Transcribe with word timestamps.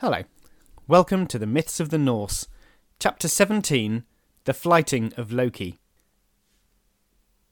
Hello. 0.00 0.22
Welcome 0.88 1.26
to 1.26 1.38
the 1.38 1.46
Myths 1.46 1.78
of 1.78 1.90
the 1.90 1.98
Norse, 1.98 2.48
Chapter 2.98 3.28
17 3.28 4.04
The 4.44 4.54
Flyting 4.54 5.12
of 5.18 5.30
Loki. 5.30 5.78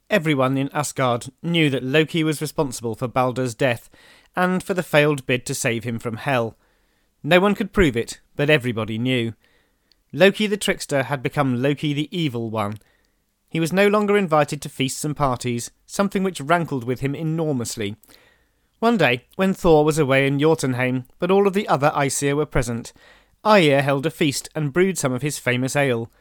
Everyone 0.09 0.57
in 0.57 0.71
Asgard 0.73 1.27
knew 1.43 1.69
that 1.69 1.83
Loki 1.83 2.25
was 2.25 2.41
responsible 2.41 2.95
for 2.95 3.07
Baldur's 3.07 3.55
death 3.55 3.91
and 4.35 4.63
for 4.63 4.73
the 4.73 4.83
failed 4.83 5.27
bid 5.27 5.45
to 5.45 5.55
save 5.55 5.85
him 5.85 5.99
from 5.99 6.17
hell. 6.17 6.57
No 7.23 7.39
one 7.39 7.55
could 7.55 7.75
prove 7.75 7.99
it, 7.99 8.19
but 8.35 8.49
everybody 8.49 8.97
knew. 8.97 9.35
Loki 10.15 10.47
the 10.47 10.57
trickster 10.57 11.03
had 11.03 11.23
become 11.23 11.61
Loki 11.61 11.93
the 11.93 12.09
evil 12.11 12.49
one. 12.49 12.79
He 13.51 13.61
was 13.61 13.75
no 13.75 13.89
longer 13.89 14.17
invited 14.17 14.63
to 14.63 14.71
feasts 14.71 15.05
and 15.05 15.15
parties, 15.15 15.71
something 15.85 16.23
which 16.23 16.41
rankled 16.41 16.85
with 16.85 17.01
him 17.01 17.15
enormously. 17.15 17.97
One 18.81 18.97
day, 18.97 19.25
when 19.35 19.55
Thor 19.55 19.85
was 19.85 19.99
away 19.99 20.27
in 20.27 20.39
Jotunheim, 20.39 21.05
but 21.19 21.33
all 21.33 21.49
of 21.49 21.53
the 21.53 21.67
other 21.67 21.93
Aesir 21.97 22.37
were 22.37 22.47
present, 22.47 22.93
Aegir 23.45 23.83
held 23.83 24.07
a 24.07 24.11
feast 24.11 24.49
and 24.55 24.73
brewed 24.73 24.97
some 24.97 25.13
of 25.13 25.23
his 25.23 25.39
famous 25.39 25.75
ale. 25.75 26.13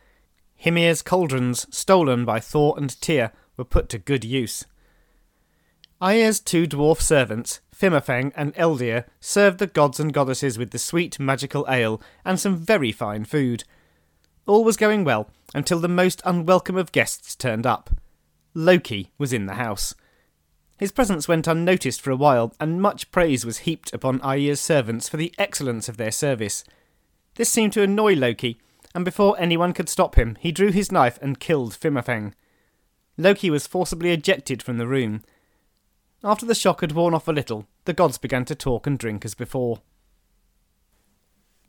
Hymir's 0.64 1.04
cauldrons, 1.04 1.68
stolen 1.76 2.26
by 2.26 2.40
Thor 2.40 2.74
and 2.76 3.00
Tyr, 3.00 3.32
were 3.58 3.64
put 3.64 3.90
to 3.90 4.00
good 4.00 4.24
use. 4.24 4.66
Aegir's 6.02 6.40
two 6.40 6.66
dwarf 6.66 7.00
servants, 7.00 7.60
Fimafeng 7.76 8.32
and 8.36 8.56
Eldir, 8.56 9.06
served 9.20 9.60
the 9.60 9.68
gods 9.68 10.00
and 10.00 10.12
goddesses 10.12 10.58
with 10.58 10.72
the 10.72 10.80
sweet 10.80 11.20
magical 11.20 11.66
ale 11.70 12.02
and 12.26 12.40
some 12.40 12.58
very 12.58 12.92
fine 12.92 13.24
food. 13.24 13.66
All 14.48 14.64
was 14.64 14.78
going 14.78 15.04
well 15.04 15.30
until 15.54 15.80
the 15.80 15.88
most 15.88 16.24
unwelcome 16.26 16.78
of 16.78 16.92
guests 16.92 17.36
turned 17.36 17.68
up. 17.68 17.92
Loki 18.56 19.12
was 19.20 19.32
in 19.32 19.46
the 19.46 19.56
house. 19.56 19.94
His 20.78 20.92
presence 20.92 21.28
went 21.28 21.48
unnoticed 21.48 22.02
for 22.02 22.12
a 22.12 22.16
while, 22.16 22.54
and 22.60 22.82
much 22.82 23.12
praise 23.12 23.46
was 23.46 23.60
heaped 23.60 23.92
upon 23.94 24.22
Aegir's 24.22 24.62
servants 24.62 25.10
for 25.10 25.18
the 25.18 25.34
excellence 25.38 25.90
of 25.90 25.98
their 25.98 26.12
service. 26.12 26.64
This 27.36 27.50
seemed 27.50 27.74
to 27.74 27.82
annoy 27.82 28.14
Loki, 28.14 28.60
and 28.94 29.04
before 29.04 29.36
anyone 29.40 29.74
could 29.74 29.90
stop 29.90 30.16
him, 30.16 30.38
he 30.40 30.52
drew 30.52 30.72
his 30.72 30.92
knife 30.92 31.18
and 31.22 31.40
killed 31.40 31.74
Fimafeng. 31.74 32.34
Loki 33.18 33.50
was 33.50 33.66
forcibly 33.66 34.12
ejected 34.12 34.62
from 34.62 34.78
the 34.78 34.88
room. 34.88 35.24
After 36.24 36.46
the 36.46 36.56
shock 36.56 36.82
had 36.82 36.92
worn 36.92 37.16
off 37.16 37.28
a 37.28 37.32
little, 37.32 37.68
the 37.86 37.94
gods 37.94 38.20
began 38.20 38.46
to 38.46 38.56
talk 38.56 38.86
and 38.86 39.00
drink 39.00 39.26
as 39.26 39.34
before. 39.34 39.82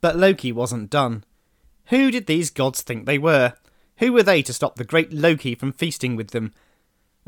But 0.02 0.16
Loki 0.16 0.52
wasn't 0.52 0.90
done. 0.90 1.24
Who 1.86 2.10
did 2.10 2.26
these 2.26 2.50
gods 2.50 2.82
think 2.82 3.06
they 3.06 3.18
were? 3.18 3.54
Who 3.98 4.12
were 4.12 4.22
they 4.22 4.42
to 4.42 4.52
stop 4.52 4.76
the 4.76 4.84
great 4.84 5.12
Loki 5.12 5.54
from 5.54 5.72
feasting 5.72 6.14
with 6.14 6.30
them? 6.30 6.52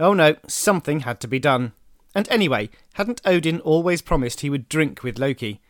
Oh 0.01 0.15
no, 0.15 0.35
something 0.49 1.01
had 1.01 1.21
to 1.21 1.29
be 1.29 1.39
done. 1.39 1.73
And 2.15 2.29
anyway, 2.31 2.71
hadn't 2.95 3.21
Odin 3.25 3.61
always 3.61 4.03
promised 4.03 4.41
he 4.41 4.51
would 4.51 4.69
drink 4.69 5.03
with 5.03 5.19
Loki? 5.19 5.61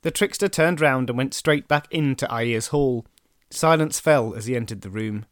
The 0.00 0.10
trickster 0.10 0.48
turned 0.48 0.80
round 0.80 1.10
and 1.10 1.16
went 1.18 1.34
straight 1.34 1.68
back 1.68 1.86
into 1.90 2.26
Aegir's 2.34 2.68
hall. 2.68 3.04
Silence 3.50 4.00
fell 4.00 4.34
as 4.34 4.46
he 4.46 4.56
entered 4.56 4.80
the 4.80 4.90
room. 4.90 5.26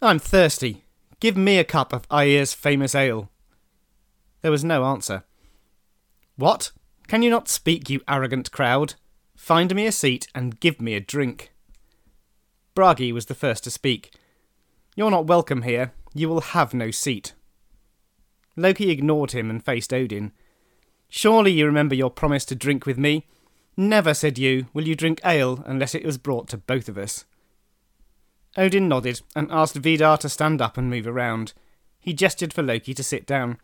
I'm 0.00 0.18
thirsty. 0.18 0.84
Give 1.20 1.36
me 1.36 1.58
a 1.58 1.64
cup 1.64 1.92
of 1.92 2.08
Aegir's 2.10 2.54
famous 2.54 2.94
ale. 2.94 3.30
There 4.40 4.50
was 4.50 4.64
no 4.64 4.84
answer. 4.84 5.24
What? 6.36 6.72
Can 7.06 7.22
you 7.22 7.30
not 7.30 7.48
speak, 7.48 7.90
you 7.90 8.00
arrogant 8.08 8.50
crowd? 8.50 8.94
Find 9.36 9.74
me 9.74 9.86
a 9.86 9.92
seat 9.92 10.28
and 10.34 10.58
give 10.60 10.80
me 10.80 10.94
a 10.94 11.00
drink. 11.00 11.52
Bragi 12.74 13.12
was 13.12 13.26
the 13.26 13.34
first 13.34 13.64
to 13.64 13.70
speak. 13.70 14.14
You're 14.94 15.10
not 15.10 15.26
welcome 15.26 15.62
here. 15.62 15.92
You 16.14 16.28
will 16.28 16.40
have 16.40 16.74
no 16.74 16.90
seat. 16.90 17.34
Loki 18.56 18.90
ignored 18.90 19.32
him 19.32 19.50
and 19.50 19.64
faced 19.64 19.92
Odin. 19.92 20.32
Surely 21.08 21.52
you 21.52 21.64
remember 21.66 21.94
your 21.94 22.10
promise 22.10 22.44
to 22.46 22.54
drink 22.54 22.86
with 22.86 22.98
me? 22.98 23.26
Never, 23.76 24.12
said 24.12 24.38
you, 24.38 24.66
will 24.74 24.88
you 24.88 24.96
drink 24.96 25.20
ale 25.24 25.62
unless 25.64 25.94
it 25.94 26.04
was 26.04 26.18
brought 26.18 26.48
to 26.48 26.58
both 26.58 26.88
of 26.88 26.98
us. 26.98 27.24
Odin 28.56 28.88
nodded 28.88 29.20
and 29.36 29.50
asked 29.52 29.76
Vidar 29.76 30.18
to 30.18 30.28
stand 30.28 30.60
up 30.60 30.76
and 30.76 30.90
move 30.90 31.06
around. 31.06 31.52
He 32.00 32.12
gestured 32.12 32.52
for 32.52 32.62
Loki 32.62 32.92
to 32.94 33.04
sit 33.04 33.24
down. 33.24 33.58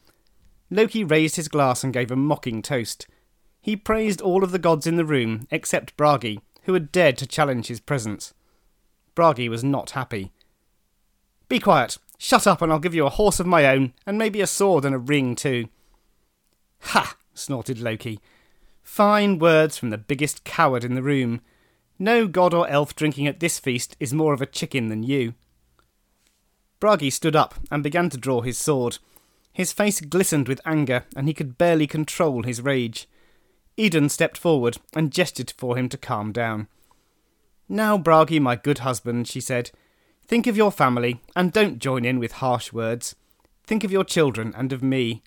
Loki 0.70 1.02
raised 1.02 1.36
his 1.36 1.48
glass 1.48 1.82
and 1.82 1.92
gave 1.92 2.10
a 2.10 2.16
mocking 2.16 2.62
toast. 2.62 3.06
He 3.60 3.76
praised 3.76 4.20
all 4.20 4.44
of 4.44 4.52
the 4.52 4.58
gods 4.58 4.86
in 4.86 4.96
the 4.96 5.04
room 5.04 5.48
except 5.50 5.96
Bragi, 5.96 6.40
who 6.62 6.74
had 6.74 6.92
dared 6.92 7.18
to 7.18 7.26
challenge 7.26 7.66
his 7.66 7.80
presence. 7.80 8.34
Bragi 9.14 9.48
was 9.48 9.64
not 9.64 9.90
happy. 9.90 10.32
Be 11.48 11.58
quiet, 11.58 11.98
Shut 12.18 12.46
up 12.46 12.62
and 12.62 12.72
I'll 12.72 12.78
give 12.78 12.94
you 12.94 13.06
a 13.06 13.10
horse 13.10 13.40
of 13.40 13.46
my 13.46 13.66
own, 13.66 13.92
and 14.06 14.16
maybe 14.16 14.40
a 14.40 14.46
sword 14.46 14.84
and 14.84 14.94
a 14.94 14.98
ring 14.98 15.34
too. 15.34 15.68
Ha! 16.80 17.16
snorted 17.34 17.80
Loki. 17.80 18.20
Fine 18.82 19.38
words 19.38 19.76
from 19.76 19.90
the 19.90 19.98
biggest 19.98 20.44
coward 20.44 20.84
in 20.84 20.94
the 20.94 21.02
room. 21.02 21.40
No 21.98 22.26
god 22.28 22.52
or 22.52 22.68
elf 22.68 22.94
drinking 22.94 23.26
at 23.26 23.40
this 23.40 23.58
feast 23.58 23.96
is 23.98 24.12
more 24.12 24.34
of 24.34 24.42
a 24.42 24.46
chicken 24.46 24.88
than 24.88 25.02
you. 25.02 25.34
Bragi 26.80 27.10
stood 27.10 27.34
up 27.34 27.54
and 27.70 27.82
began 27.82 28.10
to 28.10 28.18
draw 28.18 28.42
his 28.42 28.58
sword. 28.58 28.98
His 29.52 29.72
face 29.72 30.00
glistened 30.00 30.48
with 30.48 30.60
anger, 30.66 31.04
and 31.16 31.26
he 31.26 31.34
could 31.34 31.56
barely 31.56 31.86
control 31.86 32.42
his 32.42 32.60
rage. 32.60 33.08
Idun 33.76 34.08
stepped 34.08 34.36
forward 34.36 34.78
and 34.94 35.12
gestured 35.12 35.52
for 35.56 35.76
him 35.76 35.88
to 35.88 35.96
calm 35.96 36.32
down. 36.32 36.68
Now, 37.68 37.96
Bragi, 37.96 38.38
my 38.38 38.56
good 38.56 38.80
husband, 38.80 39.26
she 39.26 39.40
said, 39.40 39.70
Think 40.26 40.46
of 40.46 40.56
your 40.56 40.72
family 40.72 41.20
and 41.36 41.52
don't 41.52 41.78
join 41.78 42.04
in 42.04 42.18
with 42.18 42.32
harsh 42.32 42.72
words. 42.72 43.14
Think 43.66 43.84
of 43.84 43.92
your 43.92 44.04
children 44.04 44.54
and 44.56 44.72
of 44.72 44.82
me. 44.82 45.22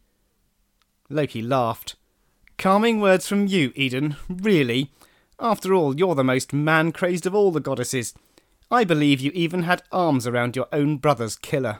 Loki 1.09 1.41
laughed. 1.41 1.95
Calming 2.57 2.99
words 2.99 3.27
from 3.27 3.45
you, 3.45 3.71
Idun, 3.75 4.15
really? 4.27 4.91
After 5.39 5.73
all, 5.73 5.95
you're 5.95 6.15
the 6.15 6.23
most 6.23 6.51
man 6.51 6.91
crazed 6.91 7.27
of 7.27 7.35
all 7.35 7.51
the 7.51 7.59
goddesses. 7.59 8.15
I 8.71 8.83
believe 8.83 9.21
you 9.21 9.31
even 9.35 9.63
had 9.63 9.83
arms 9.91 10.25
around 10.25 10.55
your 10.55 10.67
own 10.73 10.97
brother's 10.97 11.35
killer. 11.35 11.79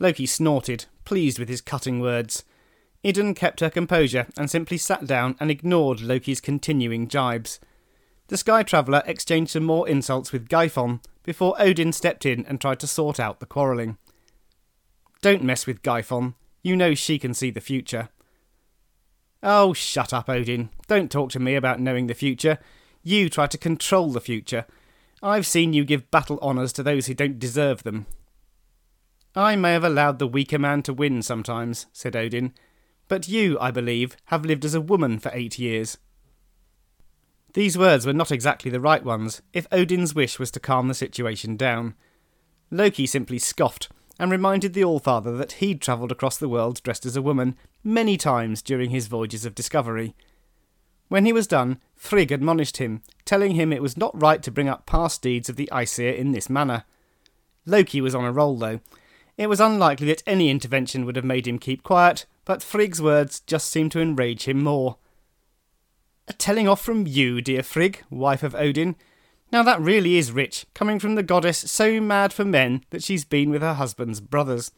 Loki 0.00 0.26
snorted, 0.26 0.86
pleased 1.04 1.38
with 1.38 1.50
his 1.50 1.60
cutting 1.60 2.00
words. 2.00 2.44
Idun 3.02 3.34
kept 3.34 3.60
her 3.60 3.68
composure 3.68 4.26
and 4.38 4.50
simply 4.50 4.78
sat 4.78 5.06
down 5.06 5.36
and 5.38 5.50
ignored 5.50 6.00
Loki's 6.00 6.40
continuing 6.40 7.06
jibes. 7.06 7.60
The 8.28 8.38
Sky 8.38 8.62
Traveller 8.62 9.02
exchanged 9.04 9.52
some 9.52 9.64
more 9.64 9.86
insults 9.86 10.32
with 10.32 10.48
Gefjon 10.48 11.00
before 11.24 11.56
Odin 11.58 11.92
stepped 11.92 12.24
in 12.24 12.46
and 12.46 12.60
tried 12.60 12.78
to 12.80 12.86
sort 12.86 13.18
out 13.18 13.40
the 13.40 13.46
quarrelling. 13.46 13.98
Don't 15.22 15.42
mess 15.42 15.66
with 15.66 15.82
Gefjon. 15.82 16.34
You 16.62 16.76
know 16.76 16.94
she 16.94 17.18
can 17.18 17.34
see 17.34 17.50
the 17.50 17.60
future. 17.60 18.10
Oh, 19.42 19.72
shut 19.72 20.12
up, 20.12 20.28
Odin. 20.28 20.70
Don't 20.86 21.10
talk 21.10 21.30
to 21.30 21.40
me 21.40 21.54
about 21.54 21.80
knowing 21.80 22.06
the 22.06 22.14
future. 22.14 22.58
You 23.02 23.28
try 23.28 23.46
to 23.46 23.58
control 23.58 24.10
the 24.10 24.20
future. 24.20 24.66
I've 25.22 25.46
seen 25.46 25.72
you 25.72 25.84
give 25.84 26.10
battle 26.10 26.38
honours 26.40 26.72
to 26.74 26.82
those 26.82 27.06
who 27.06 27.14
don't 27.14 27.38
deserve 27.38 27.82
them. 27.82 28.06
I 29.34 29.56
may 29.56 29.72
have 29.72 29.84
allowed 29.84 30.18
the 30.18 30.26
weaker 30.26 30.58
man 30.58 30.82
to 30.84 30.94
win 30.94 31.20
sometimes, 31.22 31.86
said 31.92 32.14
Odin, 32.14 32.54
but 33.08 33.28
you, 33.28 33.58
I 33.60 33.70
believe, 33.70 34.16
have 34.26 34.44
lived 34.44 34.64
as 34.64 34.74
a 34.74 34.80
woman 34.80 35.18
for 35.18 35.30
eight 35.34 35.58
years. 35.58 35.98
These 37.54 37.78
words 37.78 38.04
were 38.04 38.12
not 38.12 38.32
exactly 38.32 38.70
the 38.70 38.80
right 38.80 39.04
ones 39.04 39.40
if 39.52 39.68
Odin's 39.70 40.14
wish 40.14 40.38
was 40.38 40.50
to 40.52 40.60
calm 40.60 40.88
the 40.88 40.94
situation 40.94 41.56
down. 41.56 41.94
Loki 42.70 43.06
simply 43.06 43.38
scoffed 43.38 43.88
and 44.18 44.30
reminded 44.30 44.74
the 44.74 44.84
Allfather 44.84 45.36
that 45.38 45.52
he'd 45.52 45.80
travelled 45.80 46.10
across 46.10 46.36
the 46.36 46.48
world 46.48 46.82
dressed 46.82 47.06
as 47.06 47.16
a 47.16 47.22
woman 47.22 47.56
many 47.84 48.16
times 48.16 48.60
during 48.60 48.90
his 48.90 49.06
voyages 49.06 49.44
of 49.44 49.54
discovery. 49.54 50.14
When 51.08 51.26
he 51.26 51.32
was 51.32 51.46
done, 51.46 51.78
Frigg 51.94 52.32
admonished 52.32 52.78
him, 52.78 53.02
telling 53.24 53.52
him 53.52 53.72
it 53.72 53.82
was 53.82 53.96
not 53.96 54.20
right 54.20 54.42
to 54.42 54.50
bring 54.50 54.68
up 54.68 54.86
past 54.86 55.22
deeds 55.22 55.48
of 55.48 55.54
the 55.54 55.68
Aesir 55.72 56.10
in 56.10 56.32
this 56.32 56.50
manner. 56.50 56.84
Loki 57.66 58.00
was 58.00 58.14
on 58.14 58.24
a 58.24 58.32
roll, 58.32 58.56
though. 58.56 58.80
It 59.36 59.48
was 59.48 59.60
unlikely 59.60 60.08
that 60.08 60.22
any 60.26 60.50
intervention 60.50 61.04
would 61.04 61.16
have 61.16 61.24
made 61.24 61.46
him 61.46 61.58
keep 61.58 61.84
quiet, 61.84 62.26
but 62.44 62.62
Frigg's 62.62 63.00
words 63.02 63.40
just 63.40 63.70
seemed 63.70 63.92
to 63.92 64.00
enrage 64.00 64.44
him 64.44 64.62
more. 64.62 64.96
A 66.26 66.32
telling 66.32 66.66
off 66.66 66.82
from 66.82 67.06
you, 67.06 67.40
dear 67.40 67.62
Frigg, 67.62 68.02
wife 68.10 68.42
of 68.42 68.54
Odin. 68.54 68.96
Now 69.52 69.62
that 69.62 69.80
really 69.80 70.16
is 70.16 70.32
rich, 70.32 70.66
coming 70.74 70.98
from 70.98 71.14
the 71.14 71.22
goddess 71.22 71.58
so 71.70 72.00
mad 72.00 72.32
for 72.32 72.44
men 72.44 72.84
that 72.90 73.02
she's 73.02 73.24
been 73.24 73.50
with 73.50 73.62
her 73.62 73.74
husband's 73.74 74.20
brothers. 74.20 74.72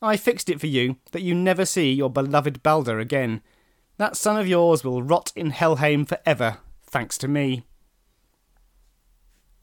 I 0.00 0.16
fixed 0.16 0.48
it 0.48 0.60
for 0.60 0.68
you 0.68 0.96
that 1.10 1.22
you 1.22 1.34
never 1.34 1.64
see 1.64 1.92
your 1.92 2.10
beloved 2.10 2.62
Balder 2.62 3.00
again. 3.00 3.42
That 3.96 4.16
son 4.16 4.38
of 4.38 4.46
yours 4.46 4.84
will 4.84 5.02
rot 5.02 5.32
in 5.34 5.50
Helheim 5.50 6.04
for 6.04 6.18
ever, 6.24 6.58
thanks 6.84 7.18
to 7.18 7.28
me. 7.28 7.64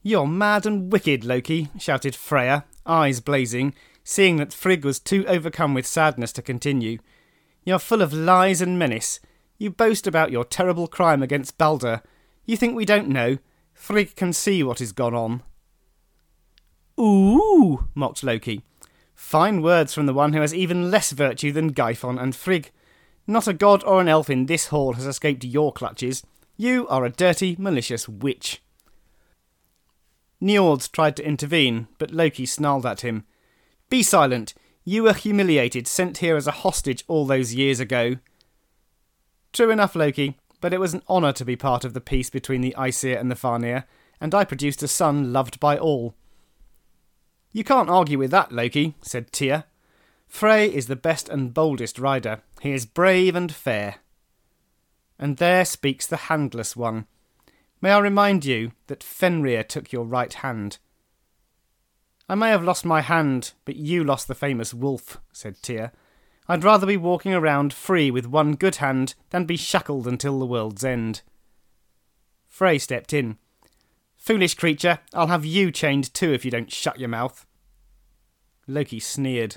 You're 0.02 0.26
mad 0.26 0.66
and 0.66 0.92
wicked, 0.92 1.24
Loki, 1.24 1.70
shouted 1.78 2.14
Freya, 2.14 2.66
eyes 2.84 3.20
blazing, 3.20 3.74
seeing 4.04 4.36
that 4.36 4.52
Frigg 4.52 4.84
was 4.84 5.00
too 5.00 5.26
overcome 5.26 5.72
with 5.72 5.86
sadness 5.86 6.32
to 6.34 6.42
continue. 6.42 6.98
You're 7.64 7.80
full 7.80 8.02
of 8.02 8.12
lies 8.12 8.60
and 8.60 8.78
menace. 8.78 9.18
You 9.58 9.70
boast 9.70 10.06
about 10.06 10.30
your 10.30 10.44
terrible 10.44 10.86
crime 10.86 11.22
against 11.22 11.58
Balder. 11.58 12.02
You 12.44 12.56
think 12.56 12.74
we 12.74 12.84
don't 12.84 13.08
know? 13.08 13.38
Frigg 13.72 14.16
can 14.16 14.32
see 14.32 14.62
what 14.62 14.78
has 14.78 14.92
gone 14.92 15.14
on. 15.14 15.42
Ooh, 16.98 17.88
mocked 17.94 18.22
Loki. 18.22 18.62
Fine 19.14 19.62
words 19.62 19.94
from 19.94 20.06
the 20.06 20.14
one 20.14 20.32
who 20.32 20.40
has 20.40 20.54
even 20.54 20.90
less 20.90 21.12
virtue 21.12 21.52
than 21.52 21.72
Gefjon 21.72 22.20
and 22.20 22.34
Frigg. 22.34 22.70
Not 23.26 23.48
a 23.48 23.52
god 23.52 23.82
or 23.84 24.00
an 24.00 24.08
elf 24.08 24.30
in 24.30 24.46
this 24.46 24.66
hall 24.66 24.92
has 24.92 25.06
escaped 25.06 25.44
your 25.44 25.72
clutches. 25.72 26.22
You 26.56 26.86
are 26.88 27.04
a 27.04 27.10
dirty, 27.10 27.56
malicious 27.58 28.08
witch. 28.08 28.62
Njord 30.40 30.90
tried 30.92 31.16
to 31.16 31.26
intervene, 31.26 31.88
but 31.98 32.12
Loki 32.12 32.46
snarled 32.46 32.86
at 32.86 33.00
him. 33.00 33.24
Be 33.88 34.02
silent. 34.02 34.54
You 34.84 35.02
were 35.02 35.14
humiliated, 35.14 35.88
sent 35.88 36.18
here 36.18 36.36
as 36.36 36.46
a 36.46 36.52
hostage 36.62 37.04
all 37.08 37.26
those 37.26 37.54
years 37.54 37.80
ago. 37.80 38.16
True 39.56 39.70
enough, 39.70 39.96
Loki, 39.96 40.36
but 40.60 40.74
it 40.74 40.80
was 40.80 40.92
an 40.92 41.00
honour 41.08 41.32
to 41.32 41.42
be 41.42 41.56
part 41.56 41.86
of 41.86 41.94
the 41.94 42.00
peace 42.02 42.28
between 42.28 42.60
the 42.60 42.74
Aesir 42.78 43.16
and 43.16 43.30
the 43.30 43.34
Vanir, 43.34 43.86
and 44.20 44.34
I 44.34 44.44
produced 44.44 44.82
a 44.82 44.86
son 44.86 45.32
loved 45.32 45.58
by 45.60 45.78
all. 45.78 46.14
You 47.52 47.64
can't 47.64 47.88
argue 47.88 48.18
with 48.18 48.30
that, 48.32 48.52
Loki, 48.52 48.96
said 49.00 49.32
Tyr. 49.32 49.64
Frey 50.28 50.66
is 50.66 50.88
the 50.88 50.94
best 50.94 51.30
and 51.30 51.54
boldest 51.54 51.98
rider. 51.98 52.42
He 52.60 52.72
is 52.72 52.84
brave 52.84 53.34
and 53.34 53.50
fair. 53.50 54.00
And 55.18 55.38
there 55.38 55.64
speaks 55.64 56.06
the 56.06 56.28
handless 56.28 56.76
one. 56.76 57.06
May 57.80 57.92
I 57.92 57.98
remind 58.00 58.44
you 58.44 58.72
that 58.88 59.02
Fenrir 59.02 59.64
took 59.64 59.90
your 59.90 60.04
right 60.04 60.34
hand. 60.34 60.76
I 62.28 62.34
may 62.34 62.50
have 62.50 62.62
lost 62.62 62.84
my 62.84 63.00
hand, 63.00 63.54
but 63.64 63.76
you 63.76 64.04
lost 64.04 64.28
the 64.28 64.34
famous 64.34 64.74
wolf, 64.74 65.18
said 65.32 65.62
Tyr. 65.62 65.92
I'd 66.48 66.64
rather 66.64 66.86
be 66.86 66.96
walking 66.96 67.34
around 67.34 67.72
free 67.72 68.10
with 68.10 68.26
one 68.26 68.54
good 68.54 68.76
hand 68.76 69.14
than 69.30 69.46
be 69.46 69.56
shackled 69.56 70.06
until 70.06 70.38
the 70.38 70.46
world's 70.46 70.84
end. 70.84 71.22
Frey 72.46 72.78
stepped 72.78 73.12
in. 73.12 73.38
Foolish 74.16 74.54
creature, 74.54 75.00
I'll 75.12 75.26
have 75.26 75.44
you 75.44 75.70
chained 75.70 76.12
too 76.14 76.32
if 76.32 76.44
you 76.44 76.50
don't 76.50 76.72
shut 76.72 76.98
your 76.98 77.08
mouth. 77.08 77.46
Loki 78.66 79.00
sneered. 79.00 79.56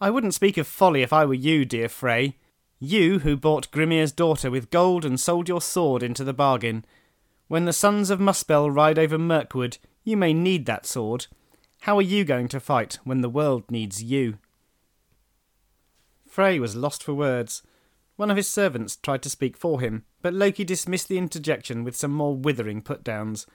I 0.00 0.10
wouldn't 0.10 0.34
speak 0.34 0.56
of 0.56 0.66
folly 0.66 1.02
if 1.02 1.12
I 1.12 1.24
were 1.24 1.34
you, 1.34 1.64
dear 1.64 1.88
Frey. 1.88 2.36
You 2.78 3.20
who 3.20 3.36
bought 3.36 3.70
Gymir's 3.70 4.12
daughter 4.12 4.50
with 4.50 4.70
gold 4.70 5.04
and 5.04 5.18
sold 5.18 5.48
your 5.48 5.60
sword 5.60 6.02
into 6.02 6.24
the 6.24 6.34
bargain. 6.34 6.84
When 7.48 7.64
the 7.64 7.72
sons 7.72 8.10
of 8.10 8.18
Muspel 8.18 8.74
ride 8.74 8.98
over 8.98 9.16
Mirkwood, 9.18 9.78
you 10.02 10.16
may 10.16 10.34
need 10.34 10.66
that 10.66 10.86
sword. 10.86 11.26
How 11.82 11.96
are 11.96 12.02
you 12.02 12.24
going 12.24 12.48
to 12.48 12.60
fight 12.60 12.98
when 13.04 13.20
the 13.20 13.28
world 13.28 13.70
needs 13.70 14.02
you? 14.02 14.38
Frey 16.34 16.58
was 16.58 16.74
lost 16.74 17.04
for 17.04 17.14
words. 17.14 17.62
One 18.16 18.28
of 18.28 18.36
his 18.36 18.50
servants 18.50 18.96
tried 18.96 19.22
to 19.22 19.30
speak 19.30 19.56
for 19.56 19.80
him, 19.80 20.02
but 20.20 20.34
Loki 20.34 20.64
dismissed 20.64 21.06
the 21.06 21.16
interjection 21.16 21.84
with 21.84 21.94
some 21.94 22.10
more 22.10 22.34
withering 22.34 22.82
put 22.82 23.04
downs. 23.04 23.46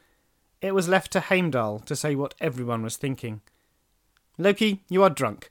It 0.62 0.74
was 0.74 0.88
left 0.88 1.12
to 1.12 1.20
Heimdall 1.20 1.80
to 1.80 1.94
say 1.94 2.16
what 2.16 2.36
everyone 2.40 2.82
was 2.82 2.96
thinking. 2.96 3.42
Loki, 4.38 4.86
you 4.88 5.04
are 5.04 5.10
drunk. 5.10 5.50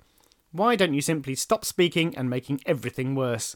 Why 0.52 0.75
don't 0.75 0.94
you 0.94 1.02
simply 1.02 1.34
stop 1.34 1.66
speaking 1.66 2.16
and 2.16 2.30
making 2.30 2.62
everything 2.64 3.14
worse? 3.14 3.54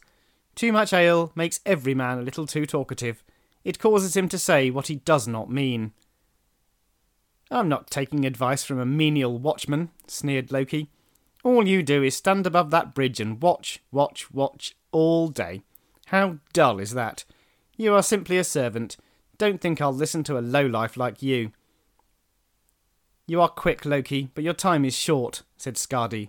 Too 0.55 0.71
much 0.71 0.93
ale 0.93 1.33
makes 1.35 1.61
every 1.65 1.95
man 1.95 2.19
a 2.19 2.23
little 2.23 2.47
too 2.47 2.67
talkative. 2.67 3.25
It 3.65 3.79
causes 3.79 4.15
him 4.15 4.29
to 4.29 4.39
say 4.39 4.69
what 4.69 4.89
he 4.89 4.97
does 4.97 5.27
not 5.27 5.51
mean. 5.51 5.93
I'm 7.51 7.71
not 7.71 7.89
taking 7.89 8.27
advice 8.27 8.65
from 8.65 8.79
a 8.79 8.85
menial 8.85 9.39
watchman, 9.39 9.93
sneered 10.07 10.53
Loki. 10.53 10.91
All 11.45 11.67
you 11.67 11.83
do 11.83 12.03
is 12.03 12.17
stand 12.17 12.47
above 12.47 12.71
that 12.71 12.95
bridge 12.95 13.19
and 13.19 13.43
watch, 13.43 13.83
watch, 13.91 14.31
watch 14.31 14.77
all 14.93 15.29
day. 15.29 15.63
How 16.07 16.39
dull 16.53 16.79
is 16.79 16.93
that? 16.93 17.25
You 17.77 17.95
are 17.95 18.03
simply 18.03 18.39
a 18.39 18.45
servant. 18.45 18.97
Don't 19.39 19.61
think 19.61 19.81
I'll 19.81 19.93
listen 19.93 20.23
to 20.25 20.39
a 20.39 20.41
lowlife 20.41 20.97
like 20.97 21.23
you. 21.23 21.53
You 23.27 23.41
are 23.41 23.49
quick, 23.49 23.85
Loki, 23.85 24.31
but 24.35 24.45
your 24.45 24.55
time 24.55 24.85
is 24.85 24.95
short, 24.95 25.43
said 25.57 25.75
Skadi. 25.75 26.29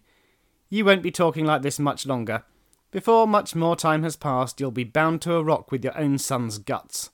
You 0.70 0.86
won't 0.86 1.04
be 1.04 1.12
talking 1.12 1.46
like 1.46 1.62
this 1.62 1.78
much 1.78 2.06
longer. 2.06 2.44
Before 2.90 3.28
much 3.28 3.56
more 3.56 3.76
time 3.76 4.04
has 4.04 4.16
passed, 4.16 4.60
you'll 4.60 4.72
be 4.72 4.84
bound 4.84 5.22
to 5.24 5.36
a 5.36 5.44
rock 5.44 5.72
with 5.72 5.84
your 5.84 5.98
own 5.98 6.18
son's 6.18 6.58
guts. 6.58 7.12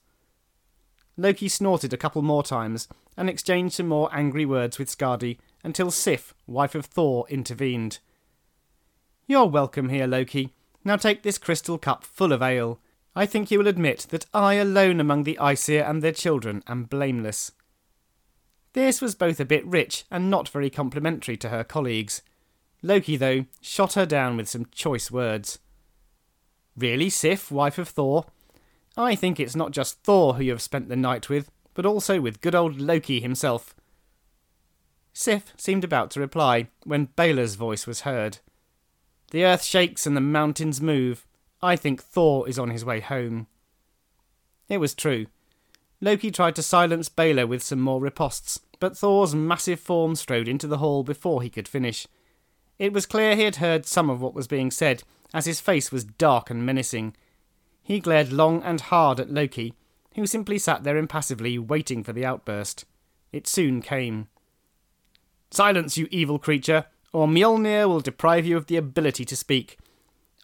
Loki 1.16 1.48
snorted 1.48 1.92
a 1.92 1.98
couple 1.98 2.22
more 2.22 2.42
times 2.42 2.88
and 3.16 3.28
exchanged 3.28 3.74
some 3.74 3.88
more 3.88 4.08
angry 4.12 4.46
words 4.46 4.78
with 4.78 4.88
Skadi 4.88 5.38
until 5.62 5.90
Sif, 5.90 6.34
wife 6.46 6.74
of 6.74 6.86
Thor, 6.86 7.26
intervened. 7.28 7.98
You're 9.26 9.46
welcome 9.46 9.88
here, 9.88 10.06
Loki. 10.06 10.54
Now 10.84 10.96
take 10.96 11.22
this 11.22 11.38
crystal 11.38 11.78
cup 11.78 12.04
full 12.04 12.32
of 12.32 12.42
ale. 12.42 12.80
I 13.14 13.26
think 13.26 13.50
you 13.50 13.58
will 13.58 13.68
admit 13.68 14.06
that 14.10 14.26
I 14.32 14.54
alone 14.54 15.00
among 15.00 15.24
the 15.24 15.38
Aesir 15.40 15.82
and 15.82 16.02
their 16.02 16.12
children 16.12 16.62
am 16.66 16.84
blameless. 16.84 17.52
This 18.72 19.00
was 19.00 19.14
both 19.14 19.40
a 19.40 19.44
bit 19.44 19.66
rich 19.66 20.04
and 20.10 20.30
not 20.30 20.48
very 20.48 20.70
complimentary 20.70 21.36
to 21.38 21.48
her 21.48 21.64
colleagues. 21.64 22.22
Loki, 22.82 23.16
though, 23.16 23.46
shot 23.60 23.94
her 23.94 24.06
down 24.06 24.36
with 24.36 24.48
some 24.48 24.66
choice 24.72 25.10
words. 25.10 25.58
Really, 26.76 27.10
Sif, 27.10 27.50
wife 27.50 27.78
of 27.78 27.88
Thor? 27.88 28.26
I 28.96 29.14
think 29.14 29.38
it's 29.38 29.56
not 29.56 29.72
just 29.72 30.02
Thor 30.02 30.34
who 30.34 30.44
you 30.44 30.52
have 30.52 30.62
spent 30.62 30.88
the 30.88 30.96
night 30.96 31.28
with, 31.28 31.50
but 31.74 31.84
also 31.84 32.20
with 32.20 32.40
good 32.40 32.54
old 32.54 32.80
Loki 32.80 33.20
himself. 33.20 33.74
Sif 35.12 35.52
seemed 35.56 35.84
about 35.84 36.10
to 36.12 36.20
reply 36.20 36.68
when 36.84 37.08
Beyla's 37.16 37.56
voice 37.56 37.86
was 37.86 38.02
heard. 38.02 38.38
The 39.30 39.44
earth 39.44 39.62
shakes 39.62 40.06
and 40.06 40.16
the 40.16 40.20
mountains 40.20 40.80
move. 40.80 41.26
I 41.62 41.76
think 41.76 42.02
Thor 42.02 42.48
is 42.48 42.58
on 42.58 42.70
his 42.70 42.84
way 42.84 43.00
home. 43.00 43.46
It 44.68 44.78
was 44.78 44.94
true. 44.94 45.26
Loki 46.00 46.30
tried 46.30 46.56
to 46.56 46.62
silence 46.62 47.08
Bela 47.08 47.46
with 47.46 47.62
some 47.62 47.80
more 47.80 48.00
riposts, 48.00 48.60
but 48.78 48.96
Thor's 48.96 49.34
massive 49.34 49.78
form 49.78 50.14
strode 50.14 50.48
into 50.48 50.66
the 50.66 50.78
hall 50.78 51.02
before 51.02 51.42
he 51.42 51.50
could 51.50 51.68
finish. 51.68 52.06
It 52.78 52.92
was 52.92 53.04
clear 53.04 53.36
he 53.36 53.42
had 53.42 53.56
heard 53.56 53.84
some 53.84 54.08
of 54.08 54.22
what 54.22 54.34
was 54.34 54.46
being 54.46 54.70
said, 54.70 55.02
as 55.34 55.44
his 55.44 55.60
face 55.60 55.92
was 55.92 56.04
dark 56.04 56.48
and 56.48 56.64
menacing. 56.64 57.14
He 57.82 58.00
glared 58.00 58.32
long 58.32 58.62
and 58.62 58.80
hard 58.80 59.20
at 59.20 59.30
Loki, 59.30 59.74
who 60.14 60.26
simply 60.26 60.58
sat 60.58 60.82
there 60.82 60.96
impassively 60.96 61.58
waiting 61.58 62.02
for 62.02 62.12
the 62.14 62.24
outburst. 62.24 62.86
It 63.32 63.46
soon 63.46 63.82
came. 63.82 64.28
Silence, 65.50 65.96
you 65.98 66.06
evil 66.10 66.38
creature, 66.38 66.86
or 67.12 67.26
Mjolnir 67.26 67.88
will 67.88 68.00
deprive 68.00 68.46
you 68.46 68.56
of 68.56 68.66
the 68.66 68.76
ability 68.76 69.24
to 69.24 69.36
speak. 69.36 69.78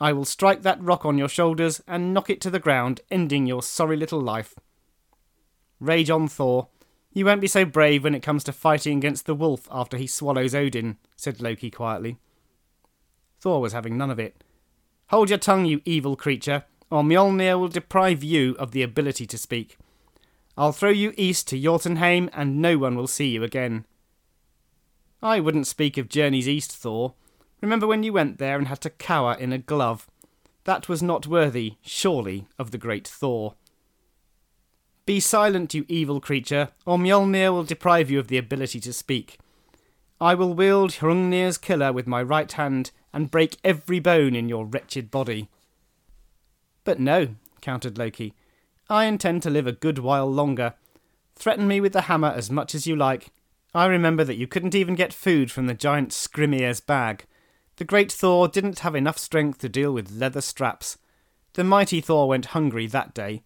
I 0.00 0.12
will 0.12 0.24
strike 0.24 0.62
that 0.62 0.82
rock 0.82 1.04
on 1.04 1.16
your 1.16 1.28
shoulders 1.28 1.82
and 1.86 2.12
knock 2.12 2.28
it 2.28 2.40
to 2.42 2.50
the 2.50 2.58
ground, 2.58 3.00
ending 3.10 3.46
your 3.46 3.62
sorry 3.62 3.96
little 3.96 4.20
life. 4.20 4.54
Rage 5.80 6.10
on, 6.10 6.28
Thor. 6.28 6.68
You 7.12 7.24
won't 7.24 7.40
be 7.40 7.46
so 7.46 7.64
brave 7.64 8.04
when 8.04 8.14
it 8.14 8.22
comes 8.22 8.44
to 8.44 8.52
fighting 8.52 8.98
against 8.98 9.26
the 9.26 9.34
wolf 9.34 9.68
after 9.70 9.96
he 9.96 10.06
swallows 10.06 10.54
Odin, 10.54 10.98
said 11.16 11.40
Loki 11.40 11.70
quietly. 11.70 12.18
Thor 13.40 13.60
was 13.60 13.72
having 13.72 13.96
none 13.96 14.10
of 14.10 14.18
it. 14.18 14.42
Hold 15.10 15.30
your 15.30 15.38
tongue, 15.38 15.64
you 15.64 15.80
evil 15.84 16.16
creature, 16.16 16.64
or 16.90 17.02
Mjolnir 17.02 17.58
will 17.58 17.68
deprive 17.68 18.22
you 18.22 18.54
of 18.58 18.72
the 18.72 18.82
ability 18.82 19.26
to 19.26 19.38
speak. 19.38 19.78
I'll 20.58 20.72
throw 20.72 20.90
you 20.90 21.14
east 21.16 21.48
to 21.48 21.60
Jotunheim, 21.60 22.28
and 22.32 22.60
no 22.60 22.76
one 22.76 22.96
will 22.96 23.06
see 23.06 23.28
you 23.28 23.44
again. 23.44 23.86
I 25.26 25.40
wouldn't 25.40 25.66
speak 25.66 25.98
of 25.98 26.08
journeys 26.08 26.48
east, 26.48 26.70
Thor. 26.70 27.14
Remember 27.60 27.84
when 27.84 28.04
you 28.04 28.12
went 28.12 28.38
there 28.38 28.58
and 28.58 28.68
had 28.68 28.80
to 28.82 28.90
cower 28.90 29.34
in 29.34 29.52
a 29.52 29.58
glove? 29.58 30.06
That 30.62 30.88
was 30.88 31.02
not 31.02 31.26
worthy, 31.26 31.78
surely, 31.82 32.46
of 32.60 32.70
the 32.70 32.78
great 32.78 33.08
Thor. 33.08 33.56
Be 35.04 35.18
silent, 35.18 35.74
you 35.74 35.84
evil 35.88 36.20
creature, 36.20 36.68
or 36.84 36.96
Mjolnir 36.96 37.52
will 37.52 37.64
deprive 37.64 38.08
you 38.08 38.20
of 38.20 38.28
the 38.28 38.38
ability 38.38 38.78
to 38.78 38.92
speak. 38.92 39.40
I 40.20 40.36
will 40.36 40.54
wield 40.54 40.92
Hrungnir's 40.92 41.58
killer 41.58 41.92
with 41.92 42.06
my 42.06 42.22
right 42.22 42.52
hand 42.52 42.92
and 43.12 43.28
break 43.28 43.56
every 43.64 43.98
bone 43.98 44.36
in 44.36 44.48
your 44.48 44.64
wretched 44.64 45.10
body. 45.10 45.48
But 46.84 47.00
no, 47.00 47.34
countered 47.60 47.98
Loki. 47.98 48.32
I 48.88 49.06
intend 49.06 49.42
to 49.42 49.50
live 49.50 49.66
a 49.66 49.72
good 49.72 49.98
while 49.98 50.30
longer. 50.30 50.74
Threaten 51.34 51.66
me 51.66 51.80
with 51.80 51.94
the 51.94 52.02
hammer 52.02 52.28
as 52.28 52.48
much 52.48 52.76
as 52.76 52.86
you 52.86 52.94
like, 52.94 53.32
I 53.76 53.84
remember 53.84 54.24
that 54.24 54.38
you 54.38 54.46
couldn't 54.46 54.74
even 54.74 54.94
get 54.94 55.12
food 55.12 55.50
from 55.50 55.66
the 55.66 55.74
giant 55.74 56.08
Skrymir's 56.08 56.80
bag. 56.80 57.26
The 57.76 57.84
great 57.84 58.10
Thor 58.10 58.48
didn't 58.48 58.78
have 58.78 58.94
enough 58.94 59.18
strength 59.18 59.58
to 59.58 59.68
deal 59.68 59.92
with 59.92 60.12
leather 60.12 60.40
straps. 60.40 60.96
The 61.52 61.62
mighty 61.62 62.00
Thor 62.00 62.26
went 62.26 62.46
hungry 62.46 62.86
that 62.86 63.12
day. 63.12 63.42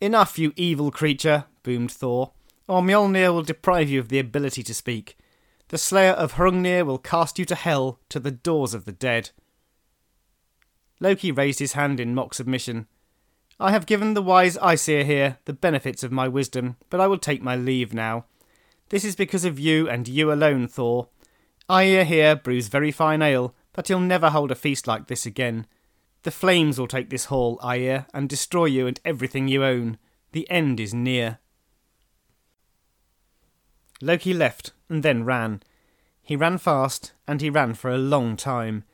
Enough, 0.00 0.38
you 0.38 0.52
evil 0.54 0.92
creature, 0.92 1.46
boomed 1.64 1.90
Thor, 1.90 2.30
or 2.68 2.80
Mjolnir 2.80 3.34
will 3.34 3.42
deprive 3.42 3.90
you 3.90 3.98
of 3.98 4.08
the 4.08 4.20
ability 4.20 4.62
to 4.62 4.72
speak. 4.72 5.18
The 5.66 5.78
slayer 5.78 6.12
of 6.12 6.34
Hrungnir 6.34 6.86
will 6.86 6.98
cast 6.98 7.40
you 7.40 7.44
to 7.46 7.56
hell, 7.56 7.98
to 8.10 8.20
the 8.20 8.30
doors 8.30 8.72
of 8.72 8.84
the 8.84 8.92
dead. 8.92 9.30
Loki 11.00 11.32
raised 11.32 11.58
his 11.58 11.72
hand 11.72 11.98
in 11.98 12.14
mock 12.14 12.34
submission. 12.34 12.86
I 13.58 13.72
have 13.72 13.86
given 13.86 14.14
the 14.14 14.22
wise 14.22 14.56
Aesir 14.58 15.02
here 15.02 15.38
the 15.44 15.52
benefits 15.52 16.04
of 16.04 16.12
my 16.12 16.28
wisdom, 16.28 16.76
but 16.88 17.00
I 17.00 17.08
will 17.08 17.18
take 17.18 17.42
my 17.42 17.56
leave 17.56 17.92
now. 17.92 18.26
This 18.88 19.04
is 19.04 19.16
because 19.16 19.44
of 19.44 19.58
you 19.58 19.88
and 19.88 20.06
you 20.06 20.32
alone, 20.32 20.68
Thor. 20.68 21.08
Aegir 21.68 22.04
here 22.04 22.36
brews 22.36 22.68
very 22.68 22.92
fine 22.92 23.22
ale, 23.22 23.54
but 23.72 23.88
he'll 23.88 23.98
never 23.98 24.30
hold 24.30 24.50
a 24.50 24.54
feast 24.54 24.86
like 24.86 25.08
this 25.08 25.26
again. 25.26 25.66
The 26.22 26.30
flames 26.30 26.78
will 26.78 26.86
take 26.86 27.10
this 27.10 27.26
hall, 27.26 27.58
Aegir, 27.62 28.06
and 28.14 28.28
destroy 28.28 28.66
you 28.66 28.86
and 28.86 29.00
everything 29.04 29.48
you 29.48 29.64
own. 29.64 29.98
The 30.32 30.48
end 30.50 30.78
is 30.80 30.94
near. 30.94 31.38
Loki 34.00 34.34
left 34.34 34.72
and 34.88 35.02
then 35.02 35.24
ran. 35.24 35.62
He 36.22 36.36
ran 36.36 36.58
fast, 36.58 37.12
and 37.26 37.40
he 37.40 37.50
ran 37.50 37.74
for 37.74 37.90
a 37.90 37.98
long 37.98 38.36
time. 38.36 38.84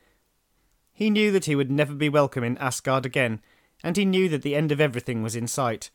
He 0.92 1.10
knew 1.10 1.32
that 1.32 1.46
he 1.46 1.54
would 1.54 1.70
never 1.70 1.94
be 1.94 2.08
welcome 2.08 2.44
in 2.44 2.58
Asgard 2.58 3.04
again, 3.06 3.40
and 3.82 3.96
he 3.96 4.04
knew 4.04 4.28
that 4.28 4.42
the 4.42 4.54
end 4.54 4.70
of 4.70 4.80
everything 4.80 5.22
was 5.22 5.34
in 5.34 5.46
sight. 5.46 5.90